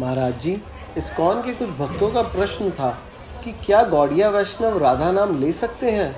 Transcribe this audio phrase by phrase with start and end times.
[0.00, 0.56] महाराज जी
[0.96, 2.88] ISKCON के कुछ भक्तों का प्रश्न था
[3.44, 6.10] कि क्या गौड़िया वैष्णव राधा नाम ले सकते हैं?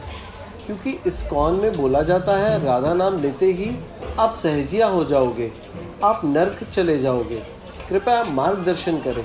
[0.66, 3.70] क्योंकि इस्कॉन में बोला जाता है, राधा नाम लेते ही
[4.18, 5.50] आप सहजिया हो जाओगे,
[6.04, 7.42] आप नर्क चले जाओगे।
[7.88, 9.24] कृपया मार्गदर्शन करें।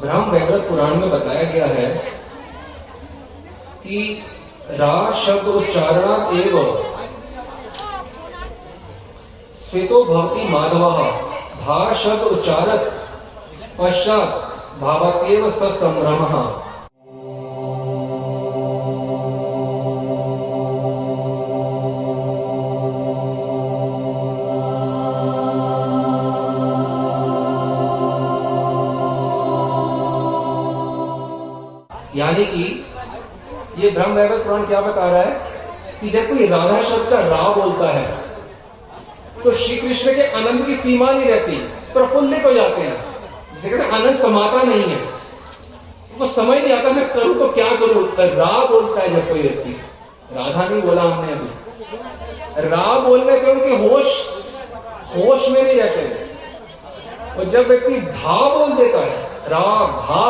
[0.00, 1.88] ब्रह्म वैवर्त पुराण में बताया गया है
[3.82, 4.22] कि
[4.70, 6.68] रा शब्द उच्चारण एवं।
[9.60, 11.29] स्वेतो भवती माधव।
[11.60, 12.84] भा शब्द उच्चारत
[13.78, 16.24] पश्चात भावत्येव ससंभ्रम
[32.16, 32.64] यानी कि
[33.78, 35.60] ये ब्रह्म पुराण क्या बता रहा है
[36.00, 38.19] कि जब कोई राधा शब्द का रा बोलता है
[39.44, 41.56] तो श्री कृष्ण के आनंद की सीमा नहीं रहती,
[41.92, 42.96] प्रफुल्लित हो जाते हैं।
[43.62, 44.98] कहते आनंद समाता नहीं है।
[46.18, 48.04] वो समझ नहीं आता, मैं करूँ तो क्या करूँ?
[48.18, 49.70] रा बोलता है जब कोई व्यक्ति।
[50.32, 54.06] राधा नहीं बोला हमने अभी। रा बोलने पे उनके होश
[55.16, 56.28] होश में नहीं रहते।
[57.38, 60.28] और जब व्यक्ति धा बोल देता है रा घा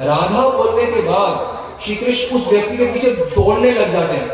[0.00, 4.28] राधा बोलने के बाद श्री कृष्ण उस व्यक्ति के पीछे दौड़ने लग जाते हैं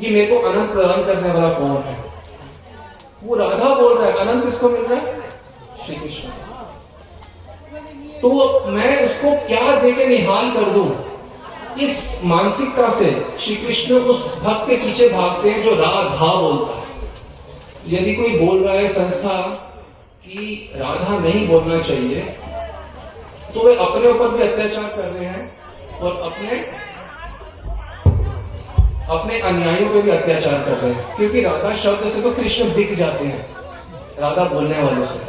[0.00, 2.05] कि मेरे को आनंद प्रदान करने वाला कौन है?
[3.26, 5.28] वो राधा बोल रहा है अनंत किसको मिल रहा है?
[5.86, 6.28] श्री कृष्ण
[8.20, 8.28] तो
[8.70, 10.84] मैं उसको क्या देके निहाल कर दू?
[11.82, 13.10] इस मानसिकता से
[13.40, 16.84] श्री कृष्ण उस भक्त के पीछे भागते हैं जो राधा बोलता है।
[17.88, 19.36] यदि कोई बोल रहा है संस्था
[20.24, 22.20] कि राधा नहीं बोलना चाहिए
[23.54, 26.56] तो वे अपने ऊपर भी अत्याचार कर रहे हैं और अपने
[29.08, 32.94] अपने अन्यायों पे भी अत्याचार कर रहे हैं। क्योंकि राधा शब्द से तो कृष्ण बिक
[32.96, 33.46] जाते हैं।
[34.20, 35.24] राधा बोलने वाले से।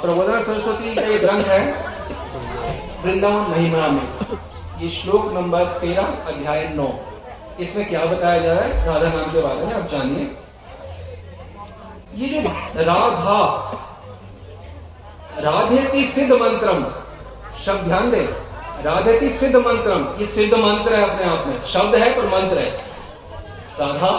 [0.00, 1.62] प्रबोधना सरस्वती का ये ग्रंथ है,
[3.04, 4.06] वृंदावन महिमा में।
[4.80, 6.92] ये श्लोक नंबर तेरह, अध्याय नौ।
[7.60, 8.86] इसमें क्या बताया जा रहा है?
[8.86, 10.30] राधा नाम के बारे में आप जानिए।
[12.82, 13.72] राधा।
[15.38, 16.84] राधे की सिद्ध मंत्रम।
[17.66, 18.20] शब्द ध्यान दे।
[18.82, 22.58] राधे की सिद्ध मंत्रम। ये सिद्ध मंत्र है अपने आप में। शब्द है पर मंत्र
[22.58, 22.70] है।
[23.80, 24.12] राधा,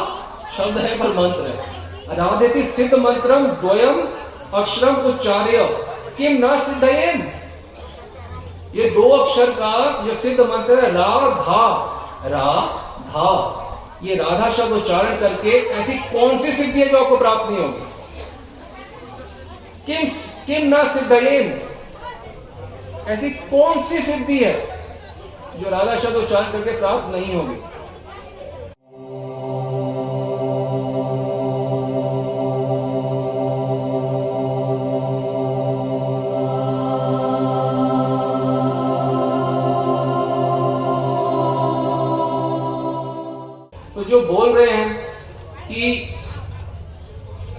[0.57, 1.71] शब्द है पर मंत्र है।
[2.17, 4.07] राधे की सिद्ध मंत्रम द्वयम
[4.53, 5.67] अक्षरम उच्चार्य।
[6.17, 7.33] किम न सिद्धयेन?
[8.75, 11.87] ये दो अक्षर का जो सिद्ध मंत्र है। रा धा
[12.25, 12.61] रा
[13.01, 13.57] धा
[14.03, 17.90] ये राधा शब्द उच्चारण करके ऐसी कौन सी सिद्धि है जो आपको प्राप्त नहीं होगी?
[19.85, 20.07] किम
[20.45, 21.47] किम न सिद्धयेन
[23.11, 24.53] ऐसी कौन सी सिद्धि है
[25.59, 27.55] जो राधा शब्द उच्चारण करके प्राप्त नहीं होगी?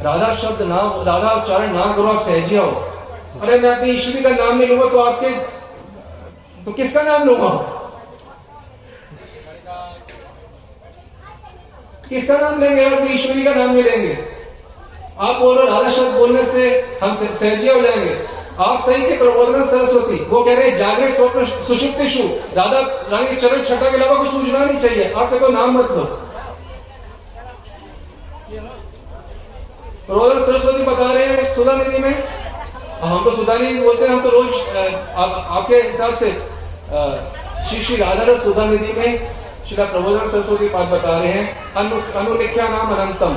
[0.05, 2.71] राधा शब्द नाम, राधा उच्चारण ना करो, आप सहजिया हो
[3.43, 5.31] अरे मैं अपनी ईश्वरी का नाम नहीं लूँगा तो आपके
[6.65, 7.49] तो किसका नाम लूँगा?
[12.09, 12.85] किसका नाम लेंगे?
[12.85, 14.13] अपनी ईश्वरी का नाम नहीं लेंगे।
[15.21, 16.69] आप बोल रहे राधा शब्द बोलने से
[17.03, 18.15] हम सहजिया हो जाएँगे।
[18.61, 22.23] आप सही के प्रबोधन सरस्वती, वो कह रहे हैं, जागृत स्वप्न सुषुप्त शु।
[22.57, 22.81] राधा
[23.13, 26.05] रानी चरण छठा के अलावा कुछ सूझना नहीं चाहिए। आप देखो नाम मत लो
[30.07, 32.15] प्रबोधन सरस्वती बता रहे हैं सुधा निधि में।
[33.03, 35.25] हम तो सुधा निधि बोलते हैं हम तो रोज आ,
[35.57, 36.31] आपके हिसाब से
[37.69, 39.19] श्री श्री राधा सुधा निधि में
[39.69, 43.37] श्री प्रबोधन सरस्वती पाठ बता रहे हैं। अनु अनुलिख्या नाम अनंतम?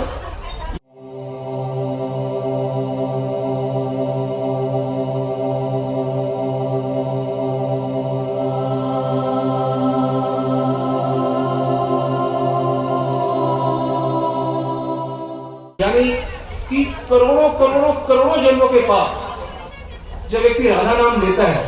[18.65, 21.63] करोड़ों के पाप जब व्यक्ति राधा नाम लेता है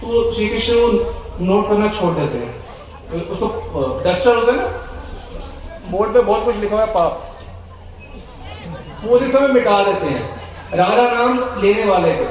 [0.00, 0.88] तो श्री कृष्ण वो
[1.40, 3.48] नोट करना छोड़ देते हैं। उसको
[4.04, 4.66] डस्टर होता है ना?
[5.90, 7.28] बोर्ड पे बहुत कुछ लिखा हुआ है, पाप।
[9.04, 10.22] वो उसी समय मिटा देते हैं।
[10.74, 12.24] राधा नाम लेने वाले को।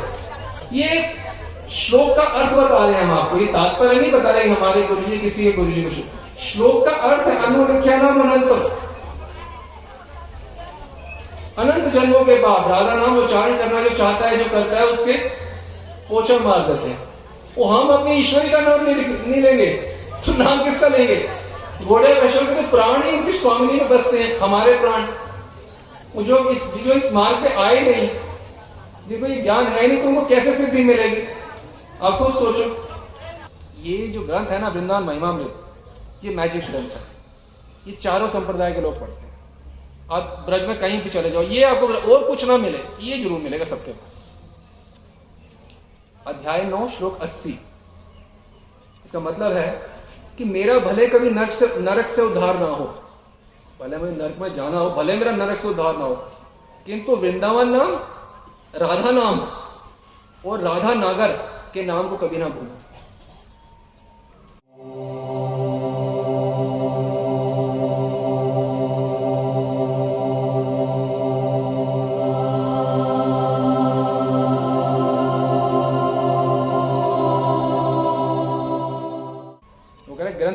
[0.76, 0.90] ये
[1.70, 5.02] श्लोक का अर्थ बता रहे हैं हम आपको। ये तात्पर्य नहीं बता रहे हमारे गुरु
[5.02, 5.90] जी किसी गुरु जी को
[6.44, 8.50] श्लोक का अर्थ है अनुलिख्या नाम अनंत
[11.58, 15.14] अनंत जन्मों के बाद राधा नाम उच्चारण करना जो चाहता है जो करता है उसके
[16.10, 17.00] पोचर मार देते हैं।
[17.56, 19.66] वो हम अपने ईश्वरी का नाम नहीं, लेंगे
[20.26, 21.16] तो नाम किसका लेंगे?
[21.82, 25.08] घोड़े वैष्णव के तो प्राण ही इनकी स्वामिनी में बसते हैं हमारे प्राण।
[26.16, 28.08] वो जो इस जो इस मार्ग पे आए नहीं
[29.08, 31.22] जिनको ये ज्ञान है नहीं तो उनको कैसे सिद्धि मिलेगी?
[32.02, 32.66] आप खुद सोचो।
[33.84, 37.04] ये जो ग्रंथ है ना वृंदावन महिमामृत ये मैजिक ग्रंथ है।
[37.88, 39.31] ये चारों संप्रदाय के लोग पढ़ते हैं।
[40.12, 43.40] आप ब्रज में कहीं भी चले जाओ, ये आपको और कुछ ना मिले, ये ज़रूर
[43.42, 44.20] मिलेगा सबके पास।
[46.28, 47.60] अध्याय नौ, श्लोक अस्सी।
[49.06, 49.70] इसका मतलब है
[50.38, 52.86] कि मेरा भले कभी नरक से नरक से उद्धार ना हो,
[53.80, 56.16] भले मुझे नरक में जाना हो, भले मेरा नरक से उद्धार ना हो,
[56.86, 57.92] किंतु वृंदावन नाम,
[58.78, 59.40] राधा नाम,
[60.44, 61.32] और राधा नागर
[61.74, 62.78] के नाम को कभी ना भूलना।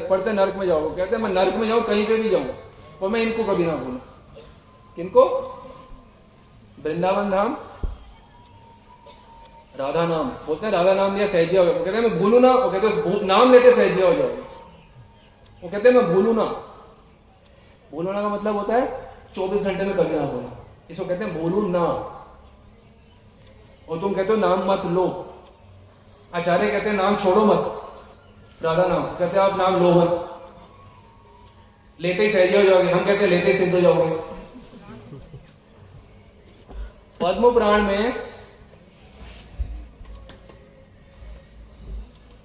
[0.08, 2.46] पढ़ते नरक में जाओ। कहते मैं नरक में जाऊँ, कहीं पे भी जाऊँ।
[3.02, 3.98] और मैं इनको कभी ना भूलूं।
[4.98, 5.24] किनको?
[6.84, 7.56] वृंदावन धाम,
[9.76, 12.70] राधा नाम। बोलते हैं, राधा नाम लिया, सहजिया हो वो कहते मैं भूलू ना। वो
[12.70, 14.42] कहते नाम लेते सहजिया हो जाओगे
[15.62, 16.44] वो कहते मैं भूलू ना।
[17.90, 20.56] भूलना का मतलब होता है, चौबीस घंटे में कभी ना भूलना
[20.90, 21.84] इसको कहते हैं, भूलू ना।
[23.88, 25.04] और तुम कहते हो, नाम मत लो।
[26.34, 27.82] आचार्य कहते हैं, नाम छोड़ो मत।
[28.62, 30.22] राधा नाम, कहते आप नाम लो मत।
[31.98, 34.16] लेते ही सहजे हो जाओगे, हम कहते लेते सिद्ध हो जाओगे।
[37.20, 38.14] पद्म पुराण में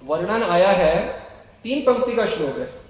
[0.02, 0.94] वर्णन आया है,
[1.64, 2.81] तीन पंक्ति का श्लोक है।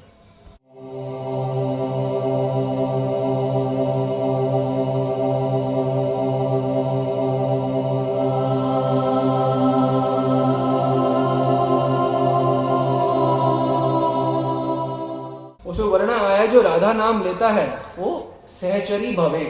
[16.93, 17.67] राधा नाम लेता है?
[17.99, 18.09] वो
[18.49, 19.45] सहचरी भवे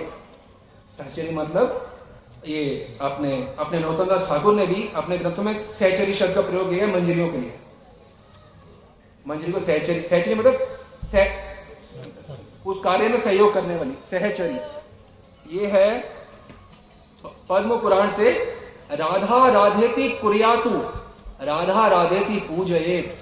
[0.99, 1.89] सहचरी मतलब
[2.47, 2.63] ये
[3.01, 6.87] अपने अपने नौतन दास ठाकुर ने भी अपने ग्रंथों में सहचरी शब्द का प्रयोग किया
[6.87, 7.53] है मंजरियों के लिए।
[9.27, 11.25] मंजरी को सहचरी सहचरी मतलब सह,
[12.67, 15.89] उस कार्य में सहयोग करने वाली सहचरी। ये है
[17.49, 18.31] पद्म पुराण से
[18.93, 20.71] राधा राधेति कुरियातु
[21.43, 23.19] राधा राधेति पूजयेत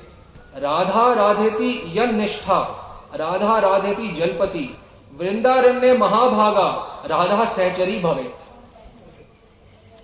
[0.56, 2.79] राधा राधेति यन निष्ठा
[3.14, 4.78] राधा राधेति जलपति,
[5.18, 6.68] वृंदारण्य महाभागा,
[7.06, 8.32] राधा सहचरी भवे।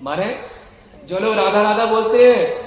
[0.02, 0.40] माने,
[1.06, 2.66] जो लोग राधा राधा बोलते हैं,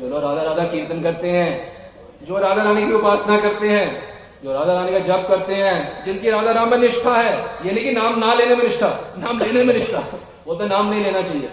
[0.00, 1.78] जो लोग राधा राधा कीर्तन करते हैं,
[2.26, 4.08] जो राधा रानी की उपासना करते हैं,
[4.44, 7.36] जो राधा रानी का जप करते हैं, जिनकी राधा राम में निष्ठा है,
[7.66, 8.88] ये नहीं कि नाम ना लेने में निष्ठा,
[9.18, 10.04] नाम लेने में निष्ठा,
[10.46, 11.48] वो तो नाम नहीं लेना चाहिए।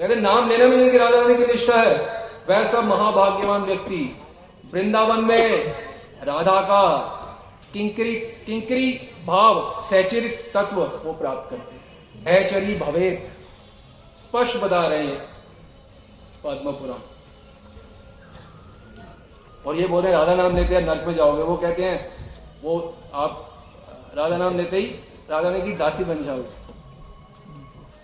[0.00, 1.96] कहते नाम लेने में जिनकी राधा रानी की निष्ठा है,
[2.48, 4.16] वैसा महाभाग्यवान व्यक्ति,
[4.74, 5.74] वृंदावन में
[6.24, 7.16] राधा का
[7.72, 8.14] किंकरी
[8.46, 8.92] किंकरी
[9.26, 11.80] भाव सैचरित तत्व वो प्राप्त करते हैं।
[12.26, 13.30] हैचरी भवेत।
[14.18, 15.18] स्पष्ट बता रहे हैं
[16.44, 16.98] पद्म पुराण
[19.66, 21.98] और ये बोल, राधा नाम लेते हैं, नरक में जाओगे। वो कहते हैं,
[22.62, 23.46] वो आप
[24.16, 24.86] राधा नाम लेते ही
[25.30, 26.58] राधा ने की दासी बन जाओगे।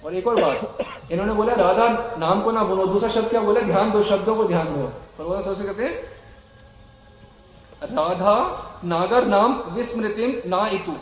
[0.05, 0.79] और एक और बात,
[1.13, 3.61] इन्होंने बोला, राधा नाम को ना बोलो, दूसरा शब्द क्या बोला?
[3.61, 6.16] ध्यान दो, शब्दों को ध्यान दो। वो सबसे कहते हैं
[7.83, 8.35] राधा
[8.85, 10.93] नागर नाम विस्मृतिम ना इतु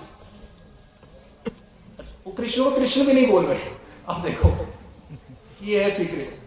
[2.33, 3.71] कृष्ण को कृष्ण भी नहीं बोल रहे।
[4.09, 4.49] आप देखो,
[5.63, 6.39] ये है सीक्रेट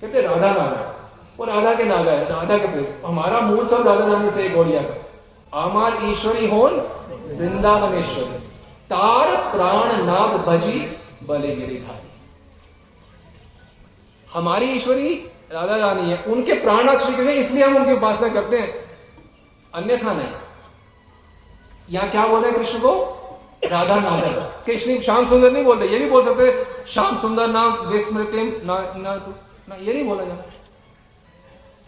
[0.00, 0.94] कहते राधा नागा।
[1.38, 4.82] वो राधा के नागा है, राधा के प्रेम। हमारा मूल सब राधा रानी से गौड़िया
[4.82, 6.74] का। आमार ईश्वरी होन,
[7.38, 8.38] वृंदावनेश्वरी।
[8.90, 10.80] तार प्राण नाग भजी
[11.22, 12.06] बले गिरी गिरिधारी
[14.34, 15.14] हमारी ईश्वरी
[15.52, 18.87] राधा रानी है। उनके प्राण श्री इसलिए हम उनकी उपासना करते हैं।
[19.72, 20.28] अन्यथा नहीं।
[21.90, 22.92] यहाँ क्या बोल रहे कृष्ण को?
[23.64, 24.32] राधा नागर
[24.66, 28.74] कृष्ण श्याम सुंदर नहीं बोल रहे ये भी बोल सकते श्याम सुंदर नाम विस्मृतिम ना,
[28.96, 29.14] ना,
[29.68, 30.34] ना ये नहीं बोला जा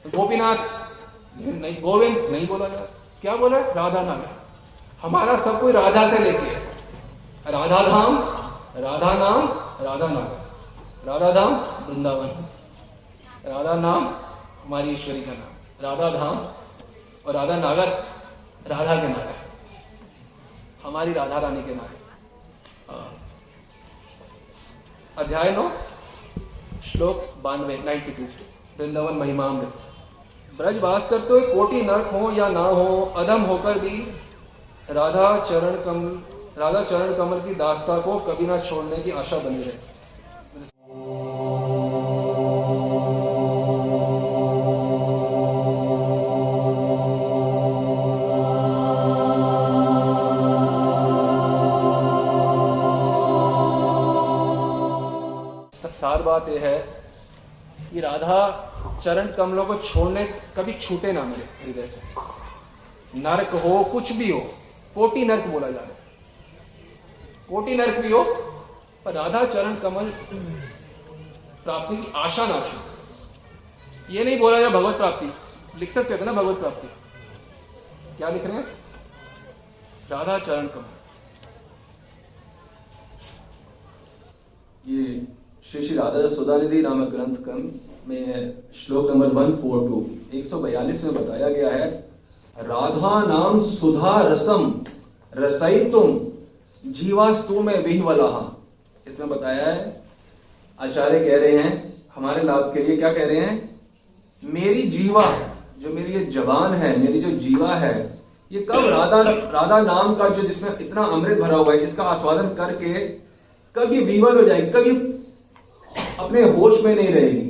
[0.06, 0.56] गोपीनाथ
[1.38, 2.78] नहीं गोविंद नहीं बोला जा
[3.22, 3.58] क्या बोला?
[3.58, 4.30] राधा नागर
[5.02, 6.58] हमारा सब कोई राधा से लेके है।
[7.50, 8.16] राधा धाम
[8.78, 9.48] राधा नाम
[9.86, 11.54] राधा नागर राधा धाम
[11.86, 12.28] वृंदावन।
[13.46, 14.08] राधा नाम
[14.64, 16.36] हमारी ईश्वरी का नाम। राधा धाम
[17.26, 17.88] और राधा नागर,
[18.66, 19.34] राधा के नागर।
[20.84, 21.98] हमारी राधा रानी के नागर।
[25.18, 25.68] अध्याय नौ,
[26.84, 28.22] श्लोक बानवे, नाइन्टी टू।
[28.78, 29.72] वृंदावन महिमामृत।
[30.56, 33.96] ब्रजवास करते हुए कोटि नरक हो या ना हो, अधम होकर भी
[34.90, 36.18] राधा चरण कमल
[36.58, 39.99] राधा चरण कमल की दास्ता को कभी ना छोड़ने की आशा बनी रहे।
[56.02, 56.78] बात यह है
[57.90, 58.38] कि राधा
[59.04, 60.24] चरण कमलों को छोड़ने
[60.56, 62.00] कभी छूटे ना मेरे हृदय से।
[63.20, 64.40] नरक हो, कुछ भी हो
[64.94, 65.88] कोटि नरक बोला जा रहा
[67.48, 68.22] कोटि नरक भी हो,
[69.04, 70.10] पर राधा चरण कमल
[71.64, 72.78] प्राप्ति की आशा ना छू।
[74.14, 75.32] ये नहीं बोला जा भगवत प्राप्ति।
[75.78, 76.88] लिख सकते थे ना भगवत प्राप्ति?
[78.16, 78.64] क्या लिख रहे हैं?
[80.10, 80.98] राधा चरण कमल।
[84.86, 85.39] ये
[85.70, 87.58] श्री श्री राधा सुधानिधि नामक ग्रंथ कम
[88.08, 89.98] में श्लोक नंबर वन फोर टू
[90.36, 91.86] एक सौ बयालीस में बताया गया है,
[92.58, 94.72] राधा नाम सुधा रसम
[95.32, 96.18] रसई तुम
[96.84, 98.30] जीवास्तु में विहवला
[99.06, 100.02] इसमें बताया है,
[100.78, 101.70] आचार्य कह रहे हैं,
[102.14, 103.78] हमारे लाभ के लिए क्या कह रहे हैं?
[104.42, 105.24] मेरी जीवा,
[105.78, 107.94] जो मेरी ये जवान है, मेरी जो जीवा है,
[108.50, 112.54] ये कब राधा राधा नाम का जो जिसमें इतना अमृत भरा हुआ है, इसका आस्वादन
[112.56, 112.92] करके
[113.76, 115.18] ये विवल हो जाएगी ये
[116.20, 117.48] अपने होश में नहीं रहेगी।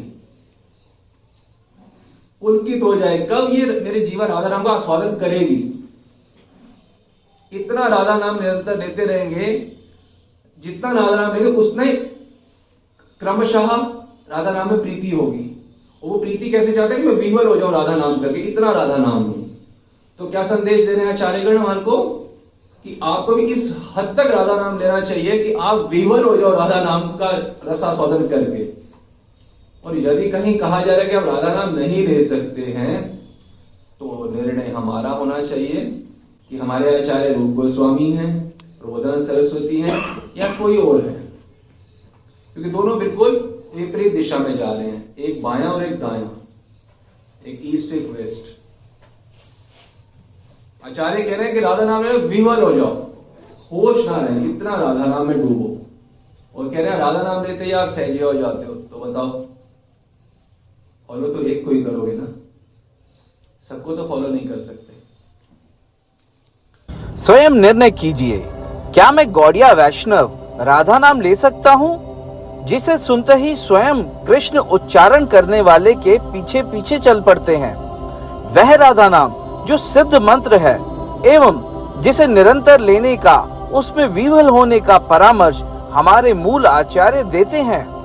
[2.43, 5.57] पुलकित हो जाए, कब ये मेरे जीवन राधा नाम का आस्वादन करेगी?
[7.53, 9.47] इतना राधा नाम निरंतर लेते रहेंगे,
[10.59, 11.93] जितना राधा नाम लेंगे उतना ही
[13.21, 13.69] क्रमशः
[14.31, 15.47] राधा नाम में प्रीति होगी।
[16.03, 18.41] वो प्रीति कैसे चाहते हैं कि मैं विवल हो जाऊँ राधा नाम करके?
[18.41, 19.33] इतना राधा नाम लू
[20.19, 21.97] तो क्या संदेश दे रहे हैं आचार्यगण हमारे को?
[22.85, 26.51] कि आपको भी इस हद तक राधा नाम लेना चाहिए कि आप विवल हो जाओ
[26.51, 27.31] राधा नाम का
[27.65, 28.69] रसास्वादन करके।
[29.85, 32.99] और यदि कहीं कहा जा रहा है कि आप राधा नाम नहीं ले सकते हैं
[34.01, 35.85] तो निर्णय हमारा होना चाहिए
[36.51, 38.33] कि हमारे आचार्य रूप गोस्वामी हैं,
[38.85, 39.99] रोदन सरस्वती हैं,
[40.37, 41.15] या कोई और है।
[42.57, 43.37] क्योंकि दोनों बिल्कुल
[43.75, 46.29] विपरीत दिशा में जा रहे हैं, एक बायां और एक दायां,
[47.47, 48.60] एक ईस्ट, एक वेस्ट।
[50.83, 52.95] आचार्य कह रहे हैं कि राधा नाम में विवल हो जाओ।
[53.71, 55.77] होश ना रहे, इतना राधा नाम में डूबो।
[56.55, 59.31] और कह रहे हैं, राधा नाम लेते ही आप सहजे हो जाते हो तो बताओ।
[61.09, 62.27] फॉलो तो एक को ही करोगे ना?
[63.69, 64.89] सबको तो फॉलो नहीं कर सकते।
[67.19, 68.39] स्वयं निर्णय कीजिए,
[68.95, 75.27] क्या मैं गौड़िया वैष्णव राधा नाम ले सकता हूँ, जिसे सुनते ही स्वयं कृष्ण उच्चारण
[75.27, 77.75] करने वाले के पीछे पीछे चल पड़ते हैं?
[78.55, 79.33] वह राधा नाम
[79.67, 80.75] जो सिद्ध मंत्र है,
[81.27, 81.63] एवं
[82.01, 83.37] जिसे निरंतर लेने का,
[83.73, 85.63] उसमें विवल होने का परामर्श
[85.93, 88.00] हमारे मूल आचार्य देते हैं।